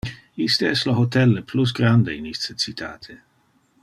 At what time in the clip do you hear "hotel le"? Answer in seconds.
1.01-1.43